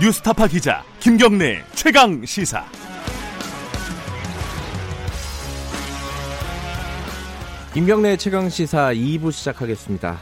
[0.00, 2.64] 뉴스타파 기자 김경래 최강 시사.
[7.74, 10.16] 김경래 최강 시사 2부 시작하겠습니다.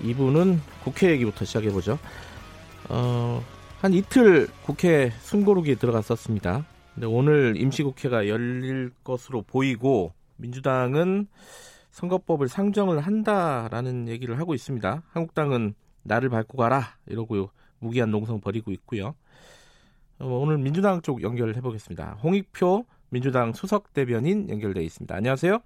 [0.00, 1.98] 2부는 국회 얘기부터 시작해 보죠.
[2.88, 3.44] 어,
[3.82, 6.64] 한 이틀 국회 숨고르기 들어갔었습니다.
[6.94, 11.28] 근데 오늘 임시국회가 열릴 것으로 보이고 민주당은
[11.90, 15.02] 선거법을 상정을 한다라는 얘기를 하고 있습니다.
[15.10, 19.14] 한국당은 나를 밟고 가라 이러고 무기한 농성 벌이고 있고요.
[20.20, 22.18] 어, 오늘 민주당 쪽 연결해 보겠습니다.
[22.22, 25.14] 홍익표 민주당 수석 대변인 연결돼 있습니다.
[25.14, 25.58] 안녕하세요.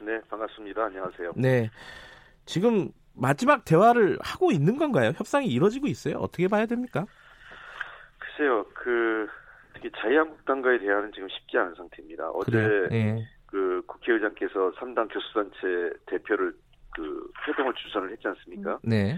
[0.00, 0.84] 네, 반갑습니다.
[0.84, 1.32] 안녕하세요.
[1.36, 1.70] 네.
[2.46, 5.12] 지금 마지막 대화를 하고 있는 건가요?
[5.14, 6.16] 협상이 이루어지고 있어요?
[6.16, 7.04] 어떻게 봐야 됩니까?
[8.18, 9.28] 글쎄요, 그
[9.74, 12.30] 특히 자유한국당과의 대화는 지금 쉽지 않은 상태입니다.
[12.30, 13.28] 어제 네.
[13.46, 16.54] 그 국회의장께서 3당 교수단체 대표를
[16.96, 18.78] 그 회동을 주선을 했지 않습니까?
[18.82, 19.16] 네.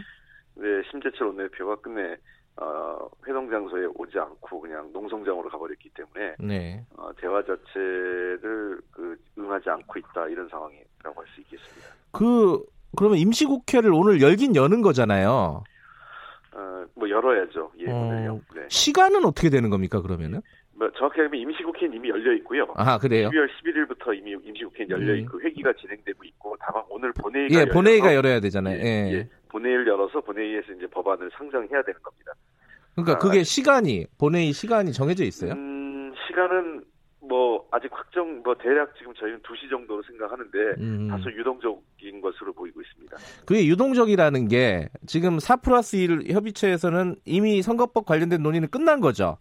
[0.57, 2.17] 네, 심재철 원내대표가 끝내
[2.57, 6.85] 어, 회동 장소에 오지 않고 그냥 농성장으로 가버렸기 때문에 네.
[6.97, 11.89] 어, 대화 자체를 그 응하지 않고 있다 이런 상황이라고 할 수 있겠습니다.
[12.13, 12.65] 그
[12.97, 15.65] 그러면 임시국회를 오늘 열긴 여는 거잖아요.
[16.53, 17.73] 어, 뭐 열어야죠.
[17.79, 18.67] 예, 어, 네.
[18.69, 20.41] 시간은 어떻게 되는 겁니까 그러면은?
[20.77, 22.67] 뭐 정확히 하면 임시국회는 이미 열려 있고요.
[22.77, 23.31] 아 그래요?
[23.31, 25.19] 12월 11일부터 이미 임시국회는 열려 음.
[25.21, 25.43] 있고 음.
[25.45, 28.79] 회기가 진행되고 있고 다만 오늘 본회의가 예 본회의가 열어야 되잖아요.
[28.79, 29.13] 예, 예.
[29.15, 29.29] 예.
[29.49, 32.33] 본회의를 열어서 본회의에서 이제 법안을 상정해야 되는 겁니다.
[32.95, 35.53] 그러니까 아, 그게 시간이 본회의 시간이 정해져 있어요?
[35.53, 36.85] 음, 시간은
[37.21, 41.09] 뭐 아직 확정 뭐 대략 지금 저희는 2시 정도로 생각하는데 음.
[41.09, 43.17] 다소 유동적인 것으로 보이고 있습니다.
[43.47, 49.39] 그게 유동적이라는 게 지금 4 플러스 1 협의체에서는 이미 선거법 관련된 논의는 끝난 거죠?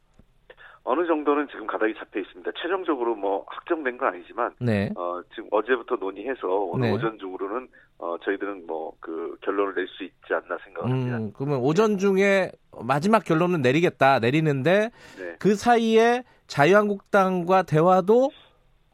[0.86, 2.52] 어느 정도는 지금 가닥이 잡혀 있습니다.
[2.62, 4.92] 최종적으로 뭐 확정된 건 아니지만 네.
[4.98, 6.94] 어, 지금 어제부터 논의해서 오늘 네.
[6.94, 7.68] 오전 중으로는
[8.00, 11.18] 어, 저희들은 뭐 그 결론을 낼 수 있지 않나 생각합니다.
[11.18, 15.36] 음, 그러면 오전 중에 마지막 결론은 내리겠다 내리는데 네.
[15.40, 18.32] 그 사이에 자유한국당과 대화도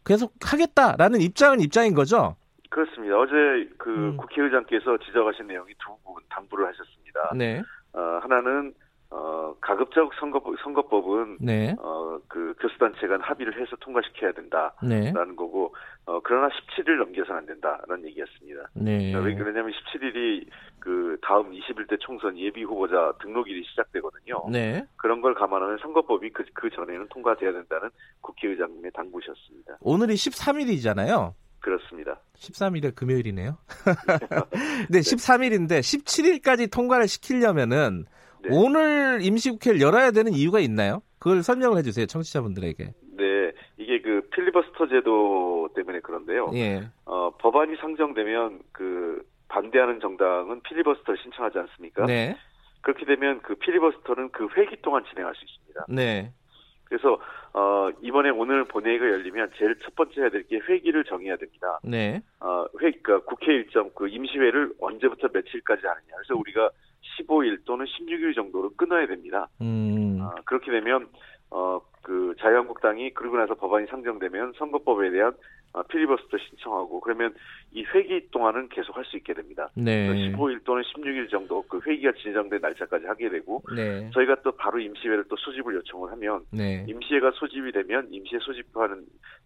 [0.06, 2.36] 계속 하겠다라는 입장은 입장인 거죠?
[2.70, 3.18] 그렇습니다.
[3.18, 3.34] 어제
[3.78, 4.18] 그 음.
[4.18, 7.34] 국회의장께서 지적하신 내용이 두 부분 당부를 하셨습니다.
[7.36, 7.62] 네.
[7.94, 8.74] 어, 하나는
[9.12, 11.76] 어, 가급적 선거법, 선거법은, 네.
[11.80, 14.74] 어, 그 교수단체 간 합의를 해서 통과시켜야 된다.
[14.84, 15.12] 네.
[15.12, 15.74] 라는 거고,
[16.06, 18.70] 어, 그러나 17일 넘겨서는 안 된다라는 얘기였습니다.
[18.74, 19.16] 네.
[19.16, 20.46] 왜 그러냐면 17일이
[20.80, 24.48] 그 다음 21대 총선 예비 후보자 등록일이 시작되거든요.
[24.52, 24.86] 네.
[24.96, 27.90] 그런 걸 감안하면 선거법이 그, 그 전에는 통과돼야 된다는
[28.22, 29.78] 국회의장님의 당부셨습니다.
[29.82, 31.34] 오늘이 13일이잖아요.
[31.62, 32.20] 그렇습니다.
[32.36, 33.58] 13일이 금요일이네요.
[34.90, 38.06] 네, 13일인데 17일까지 통과를 시키려면은
[38.42, 38.50] 네.
[38.52, 41.02] 오늘 임시국회를 열어야 되는 이유가 있나요?
[41.20, 42.94] 그걸 설명을 해주세요, 청취자분들에게.
[43.18, 46.52] 네, 이게 그 필리버스터 제도 때문에 그런데요.
[46.54, 46.90] 예.
[47.06, 52.06] 어, 법안이 상정되면 그 반대하는 정당은 필리버스터를 신청하지 않습니까?
[52.06, 52.38] 네.
[52.82, 55.86] 그렇게 되면 그 필리버스터는 그 회기 동안 진행할 수 있습니다.
[55.90, 56.32] 네.
[56.86, 57.20] 그래서
[57.54, 61.80] 어, 이번에 오늘 본회의가 열리면 제일 첫 번째 해야 될 게 회기를 정해야 됩니다.
[61.84, 62.22] 네.
[62.40, 66.16] 어, 회, 그러니까 국회 일정 그 임시회를 언제부터 며칠까지 하느냐.
[66.16, 66.70] 그래서 우리가
[67.20, 69.48] 15일 또는 16일 정도로 끊어야 됩니다.
[69.62, 70.20] 음.
[70.22, 71.08] 어, 그렇게 되면
[71.52, 75.34] 어, 그 자유한국당이 그러고 나서 법안이 상정되면 선거법에 대한
[75.72, 77.34] 어, 필리버스터 신청하고 그러면
[77.72, 79.70] 이 회기 동안은 계속 할 수 있게 됩니다.
[79.76, 80.08] 네.
[80.10, 84.10] 15일 또는 16일 정도 그 회기가 진정된 날짜까지 하게 되고 네.
[84.14, 86.86] 저희가 또 바로 임시회를 또 소집을 요청을 하면 네.
[86.88, 89.06] 임시회가 소집이 되면 임시회 소집하는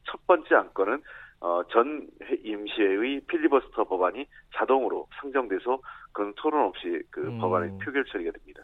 [0.10, 1.02] 첫 번째 안건은
[1.44, 2.08] 어, 전
[2.42, 5.78] 임시회의 필리버스터 법안이 자동으로 상정돼서
[6.14, 7.38] 그건 토론 없이 그 음.
[7.38, 8.64] 법안이 표결 처리가 됩니다.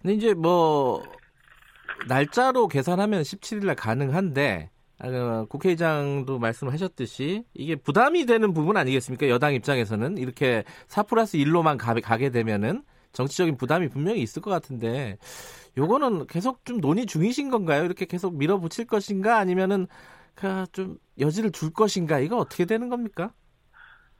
[0.00, 1.02] 근데 이제 뭐
[2.08, 9.28] 날짜로 계산하면 17일 날 가능한데 어, 국회의장도 말씀하셨듯이 이게 부담이 되는 부분 아니겠습니까?
[9.28, 15.18] 여당 입장에서는 이렇게 4 플러스 1로만 가, 가게 되면은 정치적인 부담이 분명히 있을 것 같은데
[15.76, 17.84] 요거는 계속 좀 논의 중이신 건가요?
[17.84, 19.86] 이렇게 계속 밀어붙일 것인가 아니면은
[20.72, 23.32] 좀 여지를 줄 것인가 이거 어떻게 되는 겁니까?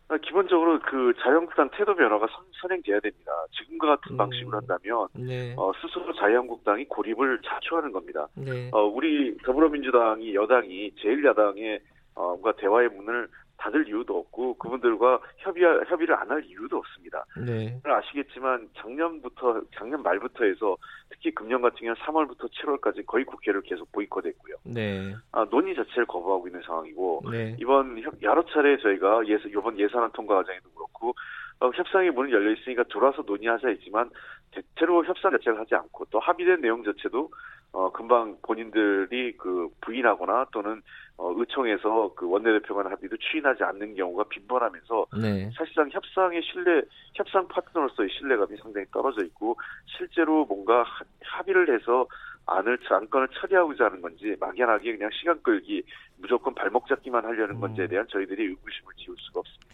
[0.09, 2.27] 아, 기본적으로 그 자유한국당 태도 변화가
[2.61, 3.33] 선, 행돼야 됩니다.
[3.53, 5.55] 지금과 같은 음, 방식으로 한다면 네.
[5.57, 8.27] 어, 스스로 자유한국당이 고립을 자초하는 겁니다.
[8.35, 8.71] 네.
[8.73, 11.81] 어, 우리 더불어민주당이 여당이 제1야당의
[12.15, 13.29] 어, 뭔가 대화의 문을
[13.65, 17.25] 닫을 이유도 없고 그분들과 협의 협의를 안 할 이유도 없습니다.
[17.47, 17.79] 네.
[17.85, 20.77] 아시겠지만 작년부터 작년 말부터 해서
[21.11, 24.57] 특히 금년 같은 경우는 3월부터 7월까지 거의 국회를 계속 보이콧했고요.
[24.65, 25.15] 네.
[25.33, 27.57] 아, 논의 자체를 거부하고 있는 상황이고 네.
[27.61, 31.15] 이번 여러 차례 저희가 예산 이번 예산안 통과 과정에도 그렇고
[31.61, 34.11] 어, 협상의 문이 열려 있으니까 들어와서 논의하자 했지만
[34.51, 37.31] 대체로 협상 자체를 하지 않고 또 합의된 내용 자체도
[37.75, 40.81] 어, 금방 본인들이 그 부인하거나 또는
[41.17, 45.51] 어, 의총에서 그 원내대표 간 합의도 추인하지 않는 경우가 빈번하면서 네.
[45.57, 46.83] 사실상 협상의 신뢰,
[47.15, 49.57] 협상 파트너로서의 신뢰감이 상당히 떨어져 있고
[49.87, 50.85] 실제로 뭔가
[51.25, 52.07] 합의를 해서
[52.47, 55.83] 안을 안건을 처리하고자 하는 건지 막연하게 그냥 시간 끌기
[56.25, 57.89] 무조건 발목 잡기만 하려는 건지에 음.
[57.89, 59.67] 대한 저희들이 의구심을 지울 수가 없습니다.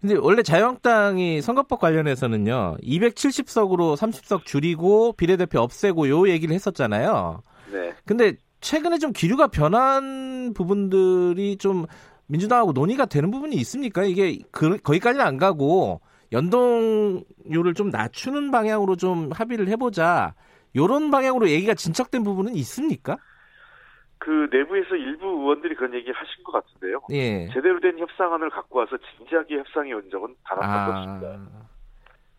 [0.00, 7.42] 근데 원래 자유한국당이 선거법 관련해서는요 270석으로 30석 줄이고 비례대표 없애고 요 얘기를 했었잖아요.
[7.72, 7.92] 네.
[8.06, 11.84] 근데 최근에 좀 기류가 변한 부분들이 좀
[12.26, 14.04] 민주당하고 논의가 되는 부분이 있습니까?
[14.04, 16.00] 이게 그, 거기까지는 안 가고
[16.32, 20.34] 연동률을 좀 낮추는 방향으로 좀 합의를 해보자.
[20.72, 23.18] 이런 방향으로 얘기가 진척된 부분은 있습니까?
[24.18, 27.02] 그 내부에서 일부 의원들이 그런 얘기 하신 것 같은데요.
[27.10, 27.48] 예.
[27.52, 31.00] 제대로 된 협상안을 갖고 와서 진지하게 협상해 온 적은 단한 번도 아...
[31.00, 31.68] 없습니다.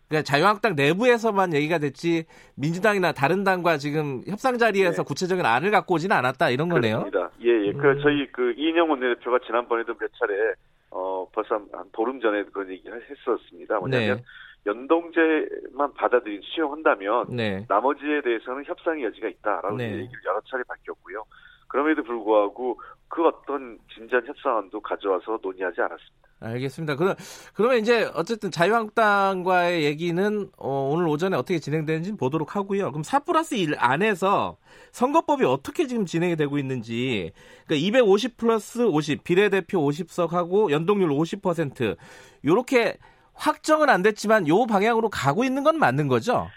[0.08, 2.24] 그러니까 자유한국당 내부에서만 얘기가 됐지
[2.56, 5.06] 민주당이나 다른 당과 지금 협상 자리에서 네.
[5.06, 7.04] 구체적인 안을 갖고 오지는 않았다 이런 거네요.
[7.04, 7.30] 그렇습니다.
[7.42, 7.72] 예, 예.
[7.72, 7.94] 그 음.
[7.94, 10.54] 그 저희 그 이인영 원내대표가 지난번에도 몇 차례
[10.90, 13.78] 어 벌써 한, 한 보름 전에 그런 얘기를 했었습니다.
[13.78, 14.22] 뭐냐면 네.
[14.66, 17.64] 연동제만 받아들인 수용한다면 네.
[17.68, 19.84] 나머지에 대해서는 협상의 여지가 있다라고 네.
[19.84, 21.24] 얘기를 여러 차례 밝혔고요.
[21.70, 26.20] 그럼에도 불구하고 그 어떤 진지한 협상안도 가져와서 논의하지 않았습니다.
[26.40, 26.96] 알겠습니다.
[26.96, 27.14] 그럼
[27.54, 32.90] 그러면 이제 어쨌든 자유한국당과의 얘기는 어, 오늘 오전에 어떻게 진행되는지 보도록 하고요.
[32.90, 34.56] 그럼 4 플러스 1 안에서
[34.92, 37.32] 선거법이 어떻게 지금 진행이 되고 있는지
[37.66, 41.96] 그러니까 250 플러스 50 비례대표 50석하고 연동률 50%
[42.44, 42.96] 요렇게
[43.34, 46.48] 확정은 안 됐지만 요 방향으로 가고 있는 건 맞는 거죠?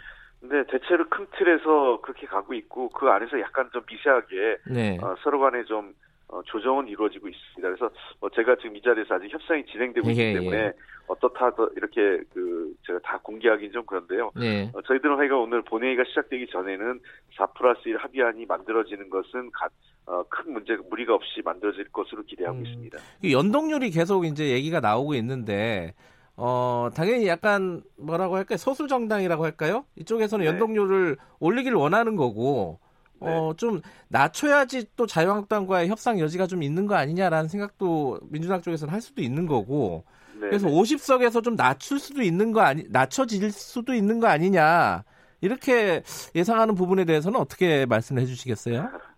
[0.43, 4.97] 네, 대체로 큰 틀에서 그렇게 가고 있고 그 안에서 약간 좀 미세하게 네.
[5.01, 5.93] 어, 서로 간에 좀
[6.27, 7.61] 어, 조정은 이루어지고 있습니다.
[7.61, 10.73] 그래서 어, 제가 지금 이 자리에서 아직 협상이 진행되고 있기 예, 때문에 예.
[11.07, 14.31] 어떻다 이렇게 그 제가 다 공개하기는 좀 그런데요.
[14.35, 14.69] 네.
[14.73, 16.99] 어, 저희들은 회의가 오늘 본회의가 시작되기 전에는
[17.37, 19.69] 4 플러스 1 합의안이 만들어지는 것은 가,
[20.07, 22.97] 어, 큰 문제 무리가 없이 만들어질 것으로 기대하고 음, 있습니다.
[23.31, 25.93] 연동률이 계속 이제 얘기가 나오고 있는데
[26.35, 28.57] 어, 당연히 약간 뭐라고 할까요?
[28.57, 29.85] 소수 정당이라고 할까요?
[29.95, 30.51] 이쪽에서는 네.
[30.51, 32.79] 연동률을 올리기를 원하는 거고
[33.19, 33.35] 어, 네.
[33.35, 39.01] 어, 좀 낮춰야지 또 자유한국당과의 협상 여지가 좀 있는 거 아니냐라는 생각도 민주당 쪽에서는 할
[39.01, 40.05] 수도 있는 거고.
[40.33, 40.49] 네.
[40.49, 45.03] 그래서 50석에서 좀 낮출 수도 있는 거 아니 낮춰질 수도 있는 거 아니냐.
[45.41, 46.03] 이렇게
[46.35, 48.89] 예상하는 부분에 대해서는 어떻게 말씀을 해 주시겠어요?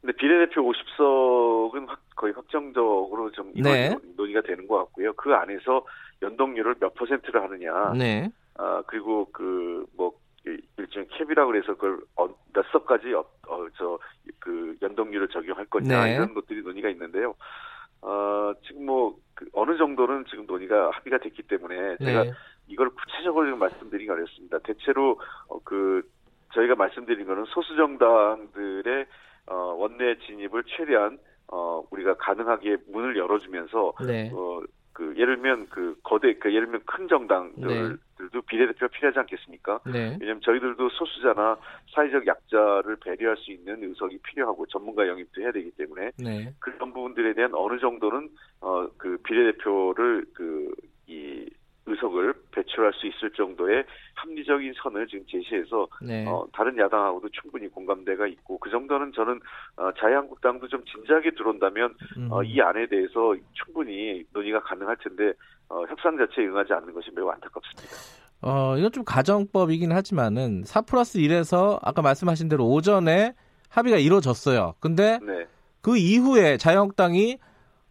[0.00, 3.94] 근데 비례대표 50석은 확, 거의 확정적으로 좀 네.
[4.16, 5.12] 논의가 되는 것 같고요.
[5.14, 5.84] 그 안에서
[6.22, 7.92] 연동률을 몇 퍼센트를 하느냐.
[7.96, 8.30] 네.
[8.56, 10.12] 아, 그리고 그, 뭐,
[10.78, 13.98] 일종의 캡이라고 그래서 그걸 어, 몇 석까지 어, 어, 저,
[14.38, 16.04] 그 연동률을 적용할 거냐.
[16.04, 16.14] 네.
[16.14, 17.34] 이런 것들이 논의가 있는데요.
[18.02, 22.32] 어, 지금 뭐, 그 어느 정도는 지금 논의가 합의가 됐기 때문에 제가 네.
[22.66, 24.58] 이걸 구체적으로 말씀드리기 어렵습니다.
[24.58, 26.02] 대체로, 어, 그,
[26.54, 29.06] 저희가 말씀드린 거는 소수 정당들의
[29.46, 31.18] 어, 원내 진입을 최대한
[31.50, 34.30] 어, 우리가 가능하게 문을 열어주면서 네.
[34.34, 34.60] 어,
[34.98, 38.40] 그 예를 들면 그 거대 그 예를 들면 큰 정당들도 네.
[38.48, 39.78] 비례대표가 필요하지 않겠습니까?
[39.86, 40.18] 네.
[40.20, 41.56] 왜냐하면 저희들도 소수자나
[41.94, 46.52] 사회적 약자를 배려할 수 있는 의석이 필요하고 전문가 영입도 해야 되기 때문에 네.
[46.58, 48.28] 그런 부분들에 대한 어느 정도는
[48.60, 51.48] 어 그 비례대표를 그이
[51.90, 56.26] 의석을 배출할 수 있을 정도의 합리적인 선을 지금 제시해서 네.
[56.26, 59.40] 어, 다른 야당하고도 충분히 공감대가 있고 그 정도는 저는
[59.76, 62.28] 어, 자유한국당도 좀 진지하게 들어온다면 음.
[62.30, 65.32] 어, 이 안에 대해서 충분히 논의가 가능할 텐데
[65.68, 68.28] 어, 협상 자체에 응하지 않는 것이 매우 안타깝습니다.
[68.42, 73.34] 어, 이건 좀 가정법이긴 하지만은 4 플러스 1에서 아까 말씀하신 대로 오전에
[73.68, 74.74] 합의가 이루어졌어요.
[74.80, 75.46] 근데 네.
[75.80, 77.38] 그 이후에 자유한국당이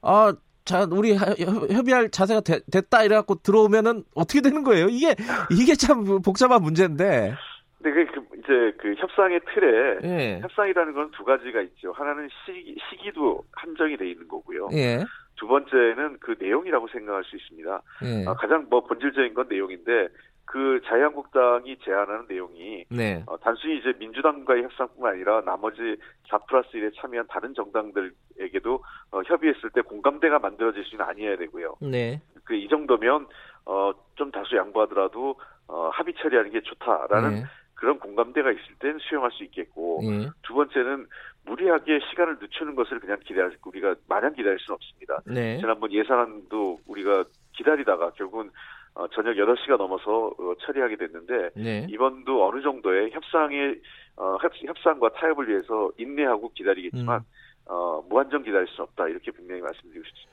[0.02, 0.34] 아
[0.68, 4.88] 자, 우리 협의할 자세가 되, 됐다 이래갖고 들어오면은 어떻게 되는 거예요?
[4.90, 5.16] 이게
[5.50, 7.34] 이게 참 복잡한 문제인데.
[7.80, 10.40] 네, 그, 그 이제 그 협상의 틀에 예.
[10.42, 11.94] 협상이라는 건 두 가지가 있죠.
[11.94, 14.70] 하나는 시기, 시기도 한정이 돼 있는 거고요.
[14.74, 15.04] 예.
[15.38, 17.82] 두 번째는 그 내용이라고 생각할 수 있습니다.
[18.04, 18.26] 예.
[18.28, 20.10] 아, 가장 뭐 본질적인 건 내용인데
[20.48, 23.24] 그 자유한국당이 제안하는 내용이 네.
[23.28, 25.98] 어, 단순히 이제 민주당과의 협상뿐만 아니라 나머지
[26.30, 31.76] 4 플러스 1에 참여한 다른 정당들에게도 어, 협의했을 때 공감대가 만들어질 수는 아니어야 되고요.
[31.82, 32.22] 네.
[32.48, 33.28] 그 이 정도면
[33.66, 35.36] 어, 좀 다수 양보하더라도
[35.68, 37.44] 어, 합의 처리하는 게 좋다라는 네.
[37.76, 40.30] 그런 공감대가 있을 땐 수용할 수 있겠고 네.
[40.44, 41.08] 두 번째는
[41.46, 45.22] 무리하게 시간을 늦추는 것을 그냥 기다릴 우리가 마냥 기다릴 수는 없습니다.
[45.26, 45.58] 네.
[45.60, 48.50] 지난번 예산안도 우리가 기다리다가 결국은
[48.98, 51.88] 어, 저녁 8시가 넘어서 어, 처리하게 됐는데 네.
[51.90, 53.80] 이번도 어느 정도의 협상의
[54.16, 57.24] 어, 협상과 타협을 위해서 인내하고 기다리겠지만 음.
[57.68, 60.32] 어, 무한정 기다릴 수 없다 이렇게 분명히 말씀드리고 싶습니다.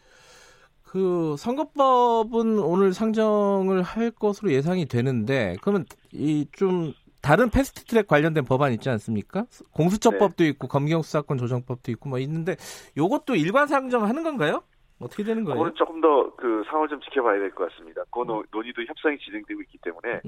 [0.83, 6.94] 그 선거법은 오늘 상정을 할 것으로 예상이 되는데 그러면 이 좀
[7.25, 9.47] 다른 패스트트랙 관련된 법안 있지 않습니까?
[9.73, 10.50] 공수처법도 네.
[10.50, 12.56] 있고 검경수사권 조정법도 있고 뭐 있는데
[12.99, 14.62] 요것도 일관 상정하는 건가요?
[15.01, 15.55] 어떻게 되는 거예요?
[15.59, 18.03] 그거는 조금 더 그 상황을 좀 지켜봐야 될 것 같습니다.
[18.13, 18.43] 그 음.
[18.51, 20.21] 논의도 협상이 진행되고 있기 때문에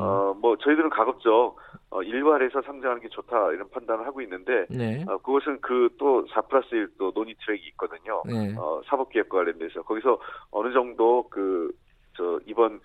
[0.00, 1.56] 어뭐 저희들은 가급적
[1.90, 5.04] 어, 일괄해서 상정하는 게 좋다 이런 판단을 하고 있는데 네.
[5.08, 8.22] 어, 그것은 그 또 4 플러스 1 또 논의 트랙이 있거든요.
[8.26, 8.54] 네.
[8.58, 10.18] 어, 사법개혁과 관련돼서 거기서
[10.50, 11.72] 어느 정도 그
[12.16, 12.80] 저 이번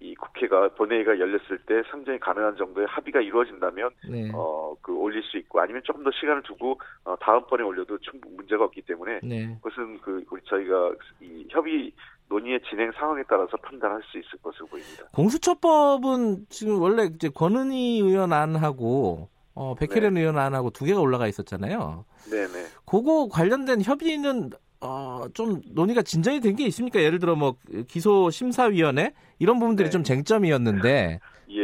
[0.00, 4.30] 이 국회가 본회의가 열렸을 때 상정이 가능한 정도의 합의가 이루어진다면 네.
[4.32, 8.82] 어그 올릴 수 있고 아니면 조금 더 시간을 두고 어, 다음번에 올려도 충분 문제가 없기
[8.82, 9.58] 때문에 네.
[9.62, 11.92] 그것은 그 우리 저희가 이 협의
[12.30, 15.04] 논의의 진행 상황에 따라서 판단할 수 있을 것으로 보입니다.
[15.14, 20.20] 공수처법은 지금 원래 이제 권은희 의원 안하고 어, 백혜련 네.
[20.20, 22.06] 의원 안하고 두 개가 올라가 있었잖아요.
[22.30, 22.66] 네네.
[22.86, 24.50] 그거 관련된 협의는
[24.82, 27.00] 어, 좀 논의가 진전이 된 게 있습니까?
[27.02, 27.56] 예를 들어 뭐
[27.86, 29.90] 기소 심사위원회 이런 부분들이 네.
[29.90, 31.20] 좀 쟁점이었는데
[31.50, 31.59] 예, 뭐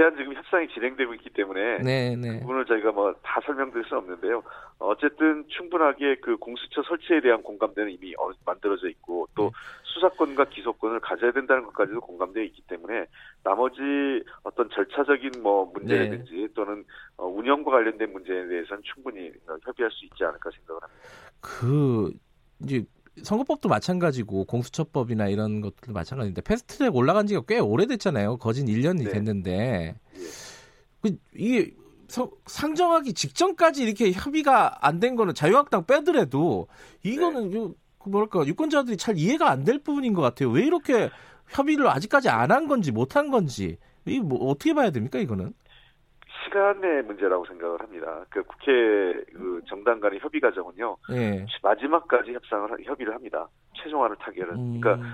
[0.00, 2.32] 자세한 지금 협상이 진행되고 있기 때문에 네, 네.
[2.32, 4.42] 그 부분을 저희가 뭐 다 설명드릴 수 없는데요.
[4.78, 9.50] 어쨌든 충분하게 그 공수처 설치에 대한 공감대는 이미 어, 만들어져 있고 또 네.
[9.84, 13.06] 수사권과 기소권을 가져야 된다는 것까지도 공감되어 있기 때문에
[13.44, 13.80] 나머지
[14.42, 16.48] 어떤 절차적인 뭐 문제라든지 네.
[16.54, 16.84] 또는
[17.16, 19.30] 어, 운영과 관련된 문제에 대해서는 충분히
[19.64, 21.08] 협의할 수 있지 않을까 생각을 합니다.
[21.40, 22.12] 그
[22.62, 22.82] 이제
[23.22, 28.36] 선거법도 마찬가지고 공수처법이나 이런 것들도 마찬가지인데 패스트트랙 올라간 지가 꽤 오래됐잖아요.
[28.38, 29.10] 거진 1년이 네.
[29.10, 30.20] 됐는데 예.
[31.02, 31.72] 그 이게
[32.46, 36.66] 상정하기 직전까지 이렇게 협의가 안 된 거는 자유한국당 빼더라도
[37.02, 37.58] 이거는 네.
[37.98, 40.50] 그 뭐랄까 유권자들이 잘 이해가 안 될 부분인 것 같아요.
[40.50, 41.10] 왜 이렇게
[41.48, 45.52] 협의를 아직까지 안 한 건지 못 한 건지 이 뭐 어떻게 봐야 됩니까 이거는?
[46.44, 48.24] 시간의 문제라고 생각을 합니다.
[48.30, 48.72] 그 국회
[49.32, 50.96] 그 정당 간의 협의 과정은요.
[51.10, 51.46] 네.
[51.62, 53.48] 마지막까지 협상을 협의를 합니다.
[53.74, 54.54] 최종안을 타결은.
[54.56, 54.80] 음.
[54.80, 55.08] 그러니까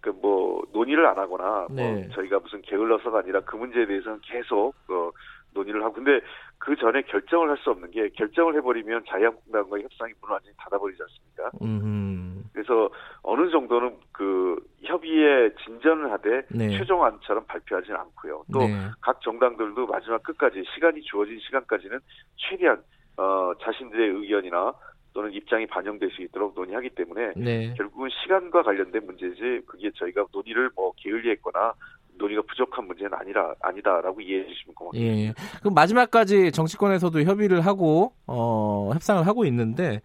[0.00, 1.92] 그 뭐 논의를 안 하거나 뭐 네.
[1.92, 5.10] 뭐 저희가 무슨 게을러서가 아니라 그 문제에 대해서는 계속 어,
[5.52, 6.20] 논의를 하고 근데
[6.58, 11.50] 그 전에 결정을 할 수 없는 게 결정을 해버리면 자유한국당과의 협상이 문을 완전히 닫아버리지 않습니까?
[11.62, 12.35] 음.
[12.66, 12.90] 그래서
[13.22, 16.76] 어느 정도는 그 협의에 진전을 하되 네.
[16.76, 18.44] 최종안처럼 발표하지는 않고요.
[18.52, 19.20] 또각 네.
[19.22, 21.98] 정당들도 마지막 끝까지 시간이 주어진 시간까지는
[22.36, 22.82] 최대한
[23.16, 24.74] 어 자신들의 의견이나
[25.14, 27.72] 또는 입장이 반영될 수 있도록 논의하기 때문에 네.
[27.74, 31.72] 결국은 시간과 관련된 문제지 그게 저희가 논의를 뭐 게을리했거나
[32.18, 35.16] 논의가 부족한 문제는 아니라 아니다라고 이해해 주시면 고맙습니다.
[35.16, 35.34] 예.
[35.60, 40.00] 그럼 마지막까지 정치권에서도 협의를 하고 어, 협상을 하고 있는데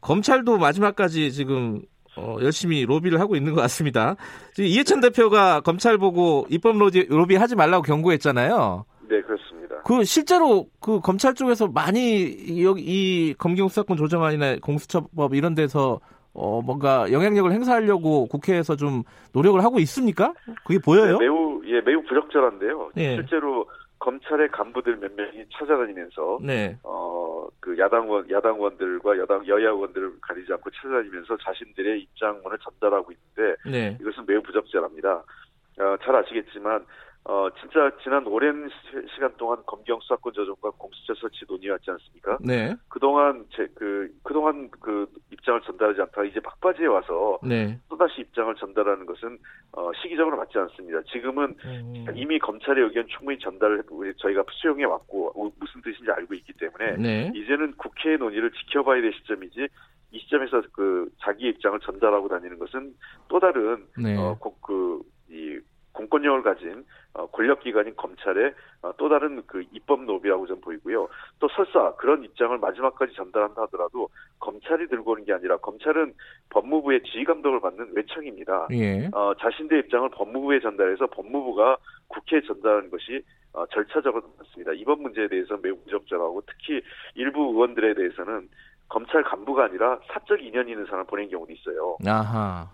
[0.00, 1.82] 검찰도 마지막까지 지금
[2.16, 4.16] 어, 열심히 로비를 하고 있는 것 같습니다.
[4.52, 8.84] 지금 이해찬 대표가 검찰 보고 입법 로비, 로비 하지 말라고 경고했잖아요.
[9.08, 9.76] 네, 그렇습니다.
[9.84, 16.00] 그 실제로 그 검찰 쪽에서 많이 여기 이 검경 수사권 조정안이나 공수처법 이런 데서
[16.34, 19.02] 어, 뭔가 영향력을 행사하려고 국회에서 좀
[19.32, 20.32] 노력을 하고 있습니까?
[20.64, 21.18] 그게 보여요?
[21.18, 22.90] 네, 매우, 예, 매우 부적절한데요.
[22.94, 23.16] 네.
[23.16, 23.66] 실제로
[24.02, 26.76] 검찰의 간부들 몇 명이 찾아다니면서, 네.
[26.82, 33.96] 어, 그 야당원, 야당원들과 여당, 여야원들을 가리지 않고 찾아다니면서 자신들의 입장문을 전달하고 있는데, 네.
[34.00, 35.12] 이것은 매우 부적절합니다.
[35.12, 36.84] 어, 잘 아시겠지만,
[37.24, 38.68] 어, 진짜 지난 오랜
[39.14, 42.38] 시, 간 동안 검경 수사권 조정과 공수처 설치 논의왔지 않습니까?
[42.40, 42.74] 네.
[42.88, 47.78] 그동안 제, 그, 그동안 그 입장을 전달하지 않다가 이제 막바지에 와서 네.
[47.88, 49.38] 또다시 입장을 전달하는 것은,
[49.70, 51.00] 어, 시기적으로 맞지 않습니다.
[51.12, 52.06] 지금은 음.
[52.16, 53.84] 이미 검찰의 의견 충분히 전달을
[54.18, 57.32] 저희가 수용해 왔고, 무슨 뜻인지 알고 있기 때문에, 네.
[57.36, 59.68] 이제는 국회의 논의를 지켜봐야 될 시점이지,
[60.10, 62.94] 이 시점에서 그 자기 입장을 전달하고 다니는 것은
[63.28, 64.16] 또 다른, 네.
[64.16, 65.00] 어, 그,
[65.30, 65.60] 이
[65.92, 66.84] 공권력을 가진
[67.14, 71.08] 어, 권력기관인 검찰의 어, 또 다른 그 입법 노비라고 좀 보이고요.
[71.38, 74.08] 또 설사 그런 입장을 마지막까지 전달한다 하더라도
[74.38, 76.14] 검찰이 들고 오는 게 아니라 검찰은
[76.50, 78.68] 법무부의 지휘 감독을 받는 외청입니다.
[78.72, 79.08] 예.
[79.12, 81.76] 어, 자신들의 입장을 법무부에 전달해서 법무부가
[82.08, 83.22] 국회에 전달하는 것이
[83.52, 84.72] 어, 절차적으로 맞습니다.
[84.72, 86.80] 이번 문제에 대해서 매우 부적절하고 특히
[87.14, 88.48] 일부 의원들에 대해서는
[88.88, 91.96] 검찰 간부가 아니라 사적 인연 있는 사람을 보낸 경우도 있어요.
[92.06, 92.68] 아하.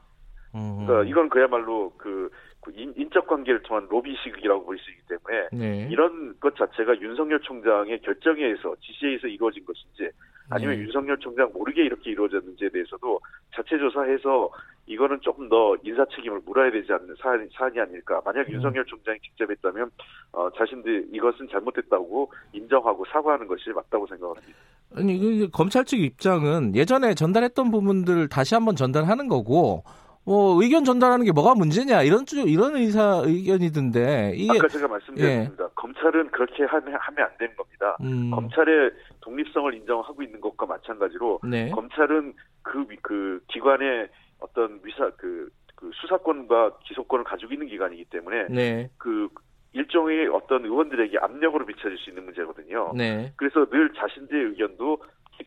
[0.52, 2.30] 그러니까 이건 그야말로 그,
[2.68, 5.88] 그 인, 적 관계를 통한 로비식이라고 볼 수 있기 때문에 네.
[5.90, 10.10] 이런 것 자체가 윤석열 총장의 결정에 의해서 지시에 의해서 이루어진 것인지
[10.50, 10.82] 아니면 네.
[10.82, 13.20] 윤석열 총장 모르게 이렇게 이루어졌는지에 대해서도
[13.54, 14.50] 자체 조사해서
[14.86, 18.20] 이거는 조금 더 인사 책임을 물어야 되지 않는 사안이, 사안이 아닐까.
[18.24, 18.54] 만약 음.
[18.54, 19.90] 윤석열 총장이 직접 했다면
[20.32, 24.58] 어, 자신들 이것은 잘못됐다고 인정하고 사과하는 것이 맞다고 생각을 합니다.
[24.96, 29.84] 아니 그 검찰 측 입장은 예전에 전달했던 부분들 다시 한번 전달하는 거고
[30.28, 35.64] 뭐 의견 전달하는 게 뭐가 문제냐 이런 이런 의사 의견이던데 이게 아까 제가 말씀드렸습니다.
[35.64, 35.68] 예.
[35.74, 37.96] 검찰은 그렇게 하면 하면 안 되는 겁니다.
[38.02, 38.30] 음.
[38.30, 38.90] 검찰의
[39.22, 41.70] 독립성을 인정하고 있는 것과 마찬가지로 네.
[41.70, 44.08] 검찰은 그그 그 기관의
[44.40, 48.90] 어떤 위사 그, 그 수사권과 기소권을 가지고 있는 기관이기 때문에 네.
[48.98, 49.30] 그
[49.72, 52.92] 일종의 어떤 의원들에게 압력으로 비춰질 수 있는 문제거든요.
[52.94, 53.32] 네.
[53.36, 54.98] 그래서 늘 자신들의 의견도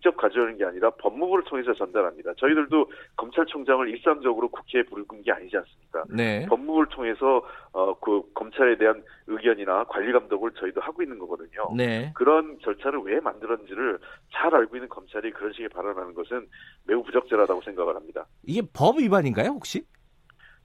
[0.02, 2.34] 직접 가져오는 게 아니라 법무부를 통해서 전달합니다.
[2.38, 6.04] 저희들도 검찰총장을 일상적으로 국회에 부르는 게 아니지 않습니까?
[6.10, 6.48] 네.
[6.48, 11.72] 법무부를 통해서 어, 그 검찰에 대한 의견이나 관리 감독을 저희도 하고 있는 거거든요.
[11.78, 12.12] 네.
[12.16, 14.00] 그런 절차를 왜 만들었는지를
[14.34, 16.48] 잘 알고 있는 검찰이 그런 식의 발언하는 것은
[16.86, 18.26] 매우 부적절하다고 생각을 합니다.
[18.44, 19.86] 이게 법 위반인가요, 혹시?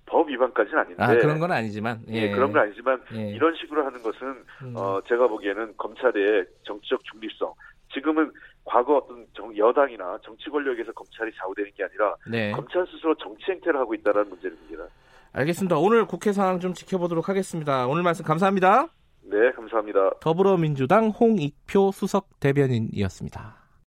[0.07, 1.02] 법 위반까지는 아닌데.
[1.02, 2.00] 아, 그런 건 아니지만.
[2.09, 3.33] 예, 예 그런 건 아니지만 예.
[3.33, 4.73] 이런 식으로 하는 것은 음.
[4.76, 7.52] 어, 제가 보기에는 검찰의 정치적 중립성.
[7.93, 8.31] 지금은
[8.66, 12.50] 과거 어떤 정, 여당이나 정치 권력에서 검찰이 좌우되는 게 아니라 네.
[12.52, 14.85] 검찰 스스로 정치 행태를 하고 있다는 문제입니다.
[15.32, 15.78] 알겠습니다.
[15.78, 17.87] 오늘 국회 상황 좀 지켜보도록 하겠습니다.
[17.87, 18.88] 오늘 말씀 감사합니다.
[19.23, 20.18] 네, 감사합니다.
[20.20, 23.65] 더불어민주당 홍익표 수석 대변인이었습니다.